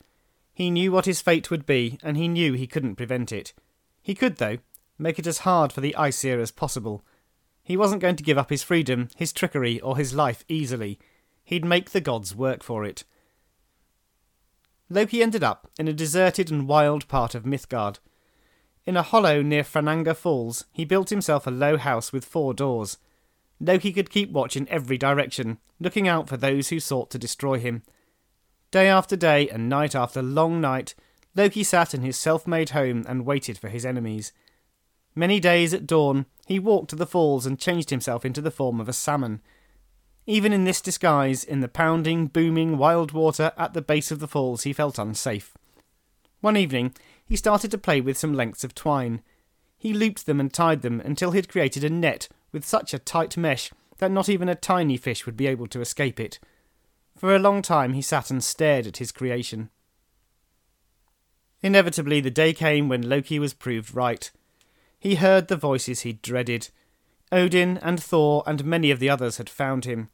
He 0.52 0.70
knew 0.70 0.92
what 0.92 1.06
his 1.06 1.20
fate 1.20 1.50
would 1.50 1.64
be, 1.64 1.98
and 2.02 2.16
he 2.16 2.28
knew 2.28 2.52
he 2.52 2.66
couldn't 2.66 2.96
prevent 2.96 3.32
it. 3.32 3.52
He 4.08 4.14
could, 4.14 4.38
though, 4.38 4.56
make 4.96 5.18
it 5.18 5.26
as 5.26 5.40
hard 5.40 5.70
for 5.70 5.82
the 5.82 5.94
Aesir 5.94 6.40
as 6.40 6.50
possible. 6.50 7.04
He 7.62 7.76
wasn't 7.76 8.00
going 8.00 8.16
to 8.16 8.24
give 8.24 8.38
up 8.38 8.48
his 8.48 8.62
freedom, 8.62 9.10
his 9.14 9.34
trickery, 9.34 9.78
or 9.82 9.98
his 9.98 10.14
life 10.14 10.46
easily. 10.48 10.98
He'd 11.44 11.62
make 11.62 11.90
the 11.90 12.00
gods 12.00 12.34
work 12.34 12.62
for 12.62 12.86
it. 12.86 13.04
Loki 14.88 15.22
ended 15.22 15.44
up 15.44 15.70
in 15.78 15.88
a 15.88 15.92
deserted 15.92 16.50
and 16.50 16.66
wild 16.66 17.06
part 17.06 17.34
of 17.34 17.44
Midgard. 17.44 17.98
In 18.86 18.96
a 18.96 19.02
hollow 19.02 19.42
near 19.42 19.62
Frananga 19.62 20.16
Falls, 20.16 20.64
he 20.72 20.86
built 20.86 21.10
himself 21.10 21.46
a 21.46 21.50
low 21.50 21.76
house 21.76 22.10
with 22.10 22.24
four 22.24 22.54
doors. 22.54 22.96
Loki 23.60 23.92
could 23.92 24.08
keep 24.08 24.32
watch 24.32 24.56
in 24.56 24.66
every 24.70 24.96
direction, 24.96 25.58
looking 25.78 26.08
out 26.08 26.30
for 26.30 26.38
those 26.38 26.70
who 26.70 26.80
sought 26.80 27.10
to 27.10 27.18
destroy 27.18 27.58
him. 27.58 27.82
Day 28.70 28.88
after 28.88 29.16
day 29.16 29.50
and 29.50 29.68
night 29.68 29.94
after 29.94 30.22
long 30.22 30.62
night, 30.62 30.94
Loki 31.38 31.62
sat 31.62 31.94
in 31.94 32.02
his 32.02 32.16
self 32.18 32.48
made 32.48 32.70
home 32.70 33.04
and 33.06 33.24
waited 33.24 33.58
for 33.58 33.68
his 33.68 33.86
enemies. 33.86 34.32
Many 35.14 35.38
days 35.38 35.72
at 35.72 35.86
dawn, 35.86 36.26
he 36.48 36.58
walked 36.58 36.90
to 36.90 36.96
the 36.96 37.06
falls 37.06 37.46
and 37.46 37.60
changed 37.60 37.90
himself 37.90 38.24
into 38.24 38.40
the 38.40 38.50
form 38.50 38.80
of 38.80 38.88
a 38.88 38.92
salmon. 38.92 39.40
Even 40.26 40.52
in 40.52 40.64
this 40.64 40.80
disguise, 40.80 41.44
in 41.44 41.60
the 41.60 41.68
pounding, 41.68 42.26
booming, 42.26 42.76
wild 42.76 43.12
water 43.12 43.52
at 43.56 43.72
the 43.72 43.80
base 43.80 44.10
of 44.10 44.18
the 44.18 44.26
falls, 44.26 44.64
he 44.64 44.72
felt 44.72 44.98
unsafe. 44.98 45.56
One 46.40 46.56
evening, 46.56 46.92
he 47.24 47.36
started 47.36 47.70
to 47.70 47.78
play 47.78 48.00
with 48.00 48.18
some 48.18 48.34
lengths 48.34 48.64
of 48.64 48.74
twine. 48.74 49.22
He 49.78 49.92
looped 49.92 50.26
them 50.26 50.40
and 50.40 50.52
tied 50.52 50.82
them 50.82 51.00
until 51.00 51.30
he 51.30 51.38
had 51.38 51.48
created 51.48 51.84
a 51.84 51.88
net 51.88 52.28
with 52.50 52.64
such 52.64 52.92
a 52.92 52.98
tight 52.98 53.36
mesh 53.36 53.70
that 53.98 54.10
not 54.10 54.28
even 54.28 54.48
a 54.48 54.56
tiny 54.56 54.96
fish 54.96 55.24
would 55.24 55.36
be 55.36 55.46
able 55.46 55.68
to 55.68 55.80
escape 55.80 56.18
it. 56.18 56.40
For 57.16 57.32
a 57.32 57.38
long 57.38 57.62
time 57.62 57.92
he 57.92 58.02
sat 58.02 58.28
and 58.28 58.42
stared 58.42 58.88
at 58.88 58.96
his 58.96 59.12
creation. 59.12 59.70
Inevitably, 61.62 62.20
the 62.20 62.30
day 62.30 62.52
came 62.52 62.88
when 62.88 63.08
Loki 63.08 63.38
was 63.38 63.54
proved 63.54 63.94
right. 63.94 64.30
He 64.98 65.16
heard 65.16 65.48
the 65.48 65.56
voices 65.56 66.00
he 66.00 66.14
dreaded. 66.14 66.68
Odin 67.30 67.78
and 67.78 68.02
Thor 68.02 68.42
and 68.46 68.64
many 68.64 68.90
of 68.90 69.00
the 69.00 69.10
others 69.10 69.38
had 69.38 69.50
found 69.50 69.84
him. 69.84 70.10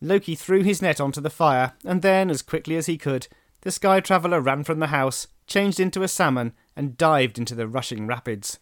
Loki 0.00 0.34
threw 0.34 0.62
his 0.62 0.82
net 0.82 1.00
onto 1.00 1.20
the 1.20 1.30
fire, 1.30 1.72
and 1.84 2.02
then, 2.02 2.28
as 2.28 2.42
quickly 2.42 2.76
as 2.76 2.86
he 2.86 2.98
could, 2.98 3.28
the 3.62 3.70
Sky 3.70 4.00
Traveller 4.00 4.40
ran 4.40 4.64
from 4.64 4.80
the 4.80 4.88
house, 4.88 5.26
changed 5.46 5.80
into 5.80 6.02
a 6.02 6.08
salmon, 6.08 6.52
and 6.76 6.98
dived 6.98 7.38
into 7.38 7.54
the 7.54 7.68
rushing 7.68 8.06
rapids. 8.06 8.58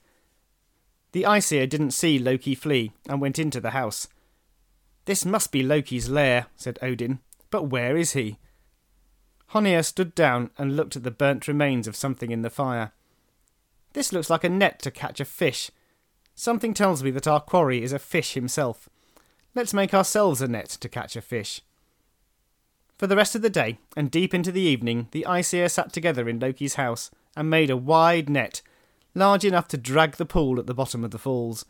The 1.12 1.25
Aesir 1.25 1.66
didn't 1.66 1.90
see 1.90 2.19
Loki 2.19 2.54
flee 2.54 2.92
and 3.09 3.21
went 3.21 3.38
into 3.38 3.61
the 3.61 3.71
house. 3.71 4.07
This 5.04 5.25
must 5.25 5.50
be 5.50 5.62
Loki's 5.62 6.09
lair, 6.09 6.47
said 6.57 6.78
Odin, 6.81 7.19
but 7.50 7.64
where 7.64 7.97
is 7.97 8.12
he? 8.12 8.38
Honir 9.52 9.82
stood 9.82 10.14
down 10.14 10.50
and 10.56 10.76
looked 10.76 10.97
at 10.97 11.02
the 11.02 11.11
burnt 11.11 11.47
remains 11.47 11.87
of 11.87 11.94
something 11.94 12.30
in 12.30 12.40
the 12.40 12.49
fire. 12.49 12.92
This 13.92 14.12
looks 14.12 14.30
like 14.30 14.44
a 14.44 14.49
net 14.49 14.80
to 14.80 14.90
catch 14.90 15.21
a 15.21 15.26
fish. 15.26 15.71
Something 16.35 16.73
tells 16.73 17.02
me 17.02 17.11
that 17.11 17.26
our 17.26 17.40
quarry 17.40 17.82
is 17.82 17.92
a 17.92 17.99
fish 17.99 18.32
himself. 18.32 18.88
Let's 19.54 19.75
make 19.75 19.92
ourselves 19.92 20.40
a 20.40 20.49
net 20.49 20.68
to 20.80 20.88
catch 20.88 21.16
a 21.16 21.21
fish. 21.21 21.61
For 22.97 23.06
the 23.06 23.16
rest 23.16 23.35
of 23.35 23.42
the 23.42 23.50
day, 23.50 23.78
and 23.94 24.11
deep 24.11 24.32
into 24.32 24.52
the 24.52 24.62
evening, 24.62 25.09
the 25.11 25.26
Aesir 25.28 25.68
sat 25.68 25.92
together 25.92 26.28
in 26.30 26.40
Loki's 26.40 26.76
house 26.76 27.11
and 27.37 27.50
made 27.50 27.68
a 27.68 27.76
wide 27.76 28.30
net, 28.30 28.62
large 29.14 29.44
enough 29.44 29.68
to 29.68 29.76
drag 29.76 30.16
the 30.16 30.25
pool 30.25 30.59
at 30.59 30.66
the 30.66 30.73
bottom 30.73 31.04
of 31.04 31.11
the 31.11 31.18
falls. 31.18 31.66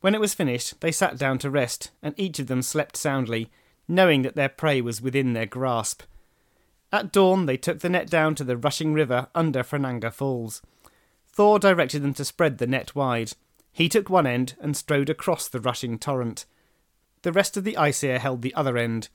When 0.00 0.16
it 0.16 0.20
was 0.20 0.34
finished, 0.34 0.80
they 0.80 0.90
sat 0.90 1.16
down 1.16 1.38
to 1.38 1.50
rest, 1.50 1.92
and 2.02 2.14
each 2.16 2.40
of 2.40 2.48
them 2.48 2.62
slept 2.62 2.96
soundly, 2.96 3.50
knowing 3.86 4.22
that 4.22 4.34
their 4.34 4.48
prey 4.48 4.80
was 4.80 5.00
within 5.00 5.32
their 5.34 5.46
grasp. 5.46 6.02
At 6.94 7.10
dawn, 7.10 7.46
they 7.46 7.56
took 7.56 7.80
the 7.80 7.88
net 7.88 8.08
down 8.08 8.36
to 8.36 8.44
the 8.44 8.56
rushing 8.56 8.94
river 8.94 9.26
under 9.34 9.64
Frananga 9.64 10.12
Falls. 10.12 10.62
Thor 11.26 11.58
directed 11.58 12.04
them 12.04 12.14
to 12.14 12.24
spread 12.24 12.58
the 12.58 12.68
net 12.68 12.94
wide. 12.94 13.32
He 13.72 13.88
took 13.88 14.08
one 14.08 14.28
end 14.28 14.54
and 14.60 14.76
strode 14.76 15.10
across 15.10 15.48
the 15.48 15.58
rushing 15.58 15.98
torrent. 15.98 16.44
The 17.22 17.32
rest 17.32 17.56
of 17.56 17.64
the 17.64 17.76
Aesir 17.76 18.20
held 18.20 18.42
the 18.42 18.54
other 18.54 18.78
end. 18.78 19.08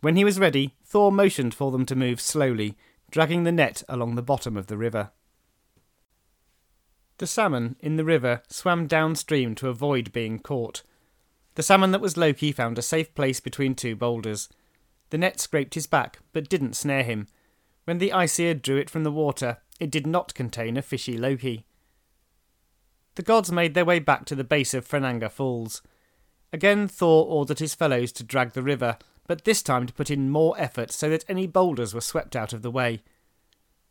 When 0.00 0.16
he 0.16 0.24
was 0.24 0.40
ready, 0.40 0.74
Thor 0.86 1.12
motioned 1.12 1.52
for 1.52 1.70
them 1.70 1.84
to 1.84 1.94
move 1.94 2.18
slowly, 2.18 2.78
dragging 3.10 3.44
the 3.44 3.52
net 3.52 3.82
along 3.90 4.14
the 4.14 4.22
bottom 4.22 4.56
of 4.56 4.68
the 4.68 4.78
river. 4.78 5.10
The 7.18 7.26
salmon 7.26 7.76
in 7.80 7.96
the 7.96 8.06
river 8.06 8.42
swam 8.48 8.86
downstream 8.86 9.54
to 9.56 9.68
avoid 9.68 10.14
being 10.14 10.38
caught. 10.38 10.82
The 11.56 11.62
salmon 11.62 11.90
that 11.90 12.00
was 12.00 12.16
Loki 12.16 12.52
found 12.52 12.78
a 12.78 12.82
safe 12.82 13.14
place 13.14 13.38
between 13.38 13.74
two 13.74 13.96
boulders. 13.96 14.48
The 15.10 15.18
net 15.18 15.40
scraped 15.40 15.74
his 15.74 15.86
back, 15.86 16.18
but 16.32 16.48
didn't 16.48 16.76
snare 16.76 17.02
him. 17.02 17.28
When 17.84 17.98
the 17.98 18.12
Aesir 18.12 18.54
drew 18.54 18.76
it 18.76 18.90
from 18.90 19.04
the 19.04 19.12
water, 19.12 19.58
it 19.80 19.90
did 19.90 20.06
not 20.06 20.34
contain 20.34 20.76
a 20.76 20.82
fishy 20.82 21.16
Loki. 21.16 21.64
The 23.14 23.22
gods 23.22 23.50
made 23.50 23.74
their 23.74 23.84
way 23.84 23.98
back 23.98 24.26
to 24.26 24.34
the 24.34 24.44
base 24.44 24.74
of 24.74 24.86
Frananga 24.86 25.30
Falls. 25.30 25.82
Again 26.52 26.88
Thor 26.88 27.26
ordered 27.26 27.58
his 27.58 27.74
fellows 27.74 28.12
to 28.12 28.22
drag 28.22 28.52
the 28.52 28.62
river, 28.62 28.98
but 29.26 29.44
this 29.44 29.62
time 29.62 29.86
to 29.86 29.92
put 29.92 30.10
in 30.10 30.30
more 30.30 30.54
effort 30.58 30.92
so 30.92 31.10
that 31.10 31.24
any 31.28 31.46
boulders 31.46 31.94
were 31.94 32.00
swept 32.00 32.36
out 32.36 32.52
of 32.52 32.62
the 32.62 32.70
way. 32.70 33.02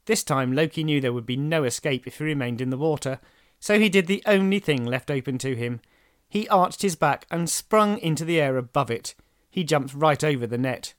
This 0.06 0.24
time 0.24 0.54
Loki 0.54 0.84
knew 0.84 1.02
there 1.02 1.14
would 1.14 1.26
be 1.26 1.36
no 1.36 1.64
escape 1.64 2.08
if 2.08 2.18
he 2.18 2.24
remained 2.24 2.62
in 2.62 2.70
the 2.70 2.78
water, 2.78 3.20
so 3.60 3.80
he 3.80 3.90
did 3.90 4.08
the 4.08 4.24
only 4.26 4.60
thing 4.60 4.86
left 4.86 5.12
open 5.12 5.38
to 5.40 5.56
him. 5.56 5.82
He 6.30 6.48
arched 6.48 6.82
his 6.82 6.96
back 6.96 7.26
and 7.30 7.50
sprung 7.50 7.98
into 7.98 8.24
the 8.24 8.40
air 8.40 8.58
above 8.58 8.90
it. 8.90 9.16
He 9.50 9.64
jumped 9.64 9.94
right 9.94 10.24
over 10.24 10.48
the 10.48 10.58
net. 10.58 10.94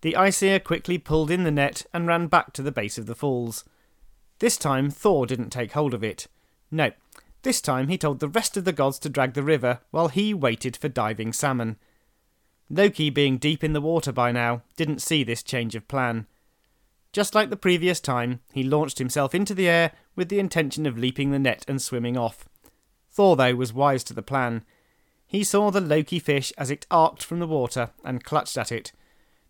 The 0.00 0.14
Aesir 0.16 0.60
quickly 0.60 0.98
pulled 0.98 1.30
in 1.30 1.44
the 1.44 1.50
net 1.50 1.86
and 1.92 2.06
ran 2.06 2.28
back 2.28 2.52
to 2.54 2.62
the 2.62 2.72
base 2.72 2.98
of 2.98 3.06
the 3.06 3.14
falls. 3.14 3.64
This 4.38 4.56
time 4.56 4.90
Thor 4.90 5.26
didn't 5.26 5.50
take 5.50 5.72
hold 5.72 5.94
of 5.94 6.04
it. 6.04 6.28
No, 6.70 6.92
this 7.42 7.60
time 7.60 7.88
he 7.88 7.98
told 7.98 8.20
the 8.20 8.28
rest 8.28 8.56
of 8.56 8.64
the 8.64 8.72
gods 8.72 8.98
to 9.00 9.08
drag 9.08 9.34
the 9.34 9.42
river 9.42 9.80
while 9.90 10.08
he 10.08 10.32
waited 10.32 10.76
for 10.76 10.88
diving 10.88 11.32
salmon. 11.32 11.76
Loki, 12.70 13.10
being 13.10 13.38
deep 13.38 13.64
in 13.64 13.72
the 13.72 13.80
water 13.80 14.12
by 14.12 14.30
now, 14.30 14.62
didn't 14.76 15.02
see 15.02 15.24
this 15.24 15.42
change 15.42 15.74
of 15.74 15.88
plan. 15.88 16.26
Just 17.12 17.34
like 17.34 17.48
the 17.48 17.56
previous 17.56 18.00
time, 18.00 18.40
he 18.52 18.62
launched 18.62 18.98
himself 18.98 19.34
into 19.34 19.54
the 19.54 19.68
air 19.68 19.92
with 20.14 20.28
the 20.28 20.38
intention 20.38 20.84
of 20.84 20.98
leaping 20.98 21.30
the 21.30 21.38
net 21.38 21.64
and 21.66 21.80
swimming 21.80 22.18
off. 22.18 22.46
Thor, 23.10 23.34
though, 23.34 23.54
was 23.54 23.72
wise 23.72 24.04
to 24.04 24.14
the 24.14 24.22
plan. 24.22 24.64
He 25.26 25.42
saw 25.42 25.70
the 25.70 25.80
Loki 25.80 26.18
fish 26.18 26.52
as 26.58 26.70
it 26.70 26.86
arced 26.90 27.24
from 27.24 27.38
the 27.38 27.46
water 27.46 27.90
and 28.04 28.22
clutched 28.22 28.58
at 28.58 28.70
it. 28.70 28.92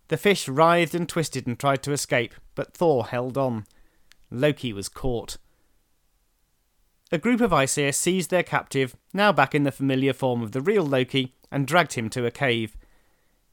The 0.08 0.16
fish 0.16 0.48
writhed 0.48 0.94
and 0.94 1.08
twisted 1.08 1.46
and 1.46 1.58
tried 1.58 1.82
to 1.84 1.92
escape, 1.92 2.34
but 2.54 2.74
Thor 2.74 3.06
held 3.06 3.38
on. 3.38 3.66
Loki 4.30 4.72
was 4.72 4.88
caught. 4.88 5.36
A 7.10 7.18
group 7.18 7.40
of 7.40 7.52
Aesir 7.52 7.92
seized 7.92 8.30
their 8.30 8.42
captive, 8.42 8.96
now 9.14 9.32
back 9.32 9.54
in 9.54 9.62
the 9.62 9.72
familiar 9.72 10.12
form 10.12 10.42
of 10.42 10.52
the 10.52 10.60
real 10.60 10.84
Loki, 10.84 11.34
and 11.50 11.66
dragged 11.66 11.94
him 11.94 12.10
to 12.10 12.26
a 12.26 12.30
cave. 12.30 12.76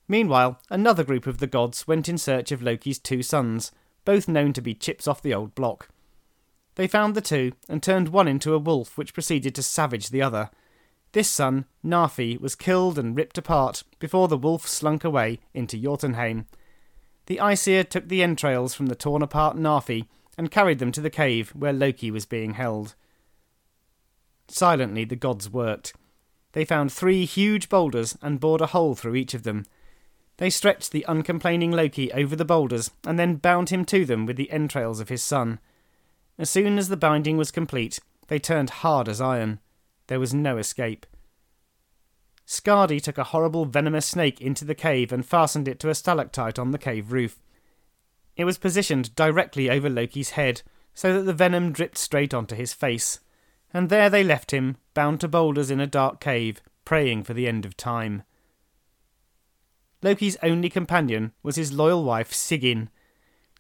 Meanwhile, 0.08 0.60
another 0.70 1.04
group 1.04 1.26
of 1.26 1.38
the 1.38 1.48
gods 1.48 1.88
went 1.88 2.10
in 2.10 2.18
search 2.18 2.52
of 2.52 2.62
Loki's 2.62 3.00
two 3.00 3.24
sons, 3.24 3.72
both 4.04 4.28
known 4.28 4.54
to 4.54 4.62
be 4.62 4.74
chips 4.74 5.08
off 5.08 5.22
the 5.22 5.34
old 5.34 5.56
block. 5.56 5.90
They 6.76 6.88
found 6.88 7.16
the 7.16 7.22
two 7.22 7.54
and 7.70 7.82
turned 7.82 8.10
one 8.10 8.28
into 8.28 8.54
a 8.54 8.60
wolf, 8.60 8.98
which 8.98 9.14
proceeded 9.14 9.56
to 9.56 9.64
savage 9.64 10.10
the 10.10 10.22
other. 10.22 10.52
This 11.16 11.32
son, 11.32 11.64
Narfi, 11.82 12.38
was 12.42 12.56
killed 12.56 13.00
and 13.00 13.16
ripped 13.16 13.38
apart 13.38 13.84
before 14.00 14.28
the 14.28 14.38
wolf 14.38 14.68
slunk 14.68 15.06
away 15.06 15.40
into 15.54 15.78
Jotunheim. 15.78 16.46
The 17.28 17.40
Aesir 17.40 17.86
took 17.86 18.10
the 18.10 18.22
entrails 18.22 18.74
from 18.74 18.88
the 18.88 18.96
torn 18.96 19.22
apart 19.22 19.56
Narfi 19.56 20.08
and 20.38 20.52
carried 20.52 20.80
them 20.80 20.92
to 20.92 21.00
the 21.00 21.10
cave 21.10 21.52
where 21.52 21.72
Loki 21.72 22.12
was 22.12 22.26
being 22.26 22.56
held. 22.56 22.96
Silently, 24.50 25.06
the 25.06 25.16
gods 25.16 25.50
worked. 25.50 25.94
They 26.52 26.66
found 26.66 26.92
three 26.92 27.24
huge 27.24 27.70
boulders 27.70 28.18
and 28.22 28.42
bored 28.42 28.60
a 28.60 28.66
hole 28.66 28.94
through 28.94 29.16
each 29.16 29.34
of 29.34 29.44
them. 29.44 29.66
They 30.36 30.50
stretched 30.50 30.92
the 30.92 31.06
uncomplaining 31.08 31.72
Loki 31.72 32.12
over 32.12 32.36
the 32.36 32.44
boulders 32.44 32.92
and 33.08 33.18
then 33.18 33.38
bound 33.38 33.70
him 33.70 33.86
to 33.86 34.04
them 34.04 34.26
with 34.26 34.36
the 34.36 34.52
entrails 34.52 35.00
of 35.00 35.08
his 35.08 35.24
son. 35.24 35.62
As 36.38 36.50
soon 36.50 36.78
as 36.78 36.90
the 36.90 36.98
binding 36.98 37.38
was 37.38 37.52
complete, 37.52 38.02
they 38.28 38.38
turned 38.38 38.82
hard 38.82 39.08
as 39.08 39.22
iron. 39.22 39.62
There 40.08 40.20
was 40.20 40.34
no 40.34 40.58
escape. 40.58 41.06
Skadi 42.48 43.02
took 43.02 43.18
a 43.18 43.26
horrible 43.26 43.66
venomous 43.66 44.06
snake 44.06 44.40
into 44.40 44.66
the 44.66 44.76
cave 44.76 45.12
and 45.12 45.26
fastened 45.26 45.68
it 45.68 45.80
to 45.80 45.90
a 45.90 45.96
stalactite 45.96 46.60
on 46.60 46.72
the 46.72 46.78
cave 46.78 47.12
roof. 47.12 47.42
It 48.36 48.46
was 48.46 48.58
positioned 48.58 49.16
directly 49.16 49.70
over 49.70 49.90
Loki's 49.90 50.32
head, 50.32 50.62
so 50.94 51.14
that 51.14 51.24
the 51.24 51.34
venom 51.34 51.72
dripped 51.72 51.98
straight 51.98 52.34
onto 52.34 52.56
his 52.56 52.74
face. 52.74 53.20
And 53.74 53.90
there 53.90 54.10
they 54.10 54.24
left 54.24 54.52
him, 54.52 54.78
bound 54.94 55.22
to 55.22 55.28
boulders 55.28 55.72
in 55.72 55.80
a 55.80 55.88
dark 55.88 56.20
cave, 56.20 56.62
praying 56.86 57.24
for 57.24 57.34
the 57.34 57.48
end 57.48 57.66
of 57.66 57.76
time. 57.76 58.24
Loki's 60.02 60.38
only 60.44 60.70
companion 60.70 61.34
was 61.42 61.56
his 61.56 61.74
loyal 61.74 62.04
wife 62.04 62.32
Sigyn. 62.32 62.90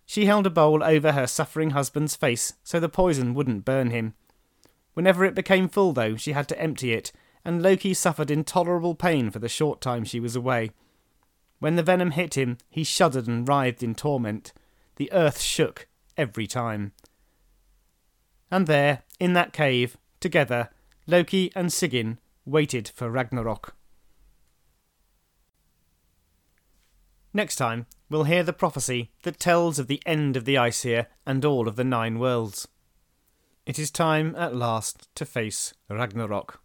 She 0.05 0.25
held 0.25 0.45
a 0.45 0.51
bowl 0.51 0.83
over 0.83 1.13
her 1.13 1.25
suffering 1.25 1.71
husband's 1.71 2.15
face 2.15 2.53
so 2.63 2.79
the 2.79 2.87
poison 2.87 3.33
wouldn't 3.33 3.65
burn 3.65 3.89
him. 3.89 4.13
Whenever 4.95 5.23
it 5.25 5.35
became 5.35 5.69
full, 5.69 5.93
though, 5.93 6.15
she 6.15 6.31
had 6.31 6.47
to 6.47 6.59
empty 6.59 6.93
it, 6.93 7.11
and 7.43 7.61
Loki 7.61 7.93
suffered 7.93 8.31
intolerable 8.31 8.95
pain 8.95 9.29
for 9.29 9.39
the 9.39 9.49
short 9.49 9.81
time 9.81 10.03
she 10.03 10.19
was 10.19 10.35
away. 10.35 10.71
When 11.59 11.75
the 11.75 11.83
venom 11.83 12.11
hit 12.11 12.35
him, 12.35 12.57
he 12.69 12.83
shuddered 12.83 13.27
and 13.27 13.47
writhed 13.47 13.83
in 13.83 13.93
torment. 13.93 14.53
The 14.95 15.11
earth 15.11 15.39
shook 15.39 15.87
every 16.17 16.47
time. 16.47 16.93
And 18.49 18.67
there, 18.67 19.03
in 19.19 19.33
that 19.33 19.53
cave, 19.53 19.97
together, 20.19 20.69
Loki 21.07 21.51
and 21.55 21.69
Sigyn 21.73 22.17
waited 22.45 22.87
for 22.87 23.09
Ragnarok. 23.09 23.75
Next 27.33 27.57
time, 27.57 27.85
we'll 28.09 28.23
hear 28.23 28.43
the 28.43 28.53
prophecy 28.53 29.11
that 29.23 29.39
tells 29.39 29.77
of 29.77 29.87
the 29.87 30.01
end 30.05 30.37
of 30.37 30.45
the 30.45 30.55
Aesir 30.55 31.07
and 31.25 31.43
all 31.43 31.67
of 31.67 31.75
the 31.75 31.83
Nine 31.83 32.17
Worlds. 32.17 32.69
It 33.65 33.79
is 33.79 33.89
time 33.89 34.36
at 34.36 34.55
last 34.55 35.07
to 35.15 35.25
face 35.25 35.74
Ragnarok. 35.89 36.62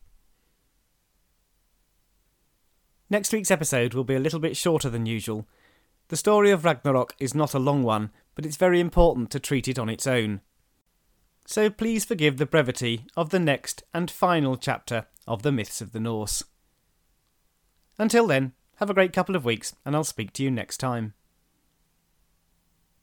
Next 3.08 3.32
week's 3.32 3.50
episode 3.50 3.94
will 3.94 4.04
be 4.04 4.14
a 4.14 4.20
little 4.20 4.38
bit 4.38 4.56
shorter 4.56 4.90
than 4.90 5.06
usual. 5.06 5.48
The 6.08 6.18
story 6.18 6.50
of 6.50 6.64
Ragnarok 6.64 7.14
is 7.18 7.34
not 7.34 7.54
a 7.54 7.58
long 7.58 7.82
one, 7.82 8.10
but 8.34 8.44
it's 8.44 8.58
very 8.58 8.80
important 8.80 9.30
to 9.30 9.40
treat 9.40 9.66
it 9.66 9.78
on 9.78 9.88
its 9.88 10.06
own. 10.06 10.42
So 11.46 11.70
please 11.70 12.04
forgive 12.04 12.36
the 12.36 12.44
brevity 12.44 13.06
of 13.16 13.30
the 13.30 13.40
next 13.40 13.82
and 13.94 14.10
final 14.10 14.58
chapter 14.58 15.06
of 15.26 15.42
the 15.42 15.52
Myths 15.52 15.80
of 15.80 15.92
the 15.92 16.00
Norse. 16.00 16.44
Until 17.98 18.26
then, 18.26 18.52
have 18.76 18.90
a 18.90 18.94
great 18.94 19.14
couple 19.14 19.36
of 19.36 19.44
weeks, 19.44 19.74
and 19.86 19.96
I'll 19.96 20.04
speak 20.04 20.34
to 20.34 20.42
you 20.42 20.50
next 20.50 20.76
time. 20.78 21.14